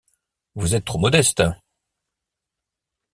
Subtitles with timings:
[0.55, 1.43] Vous êtes trop modeste.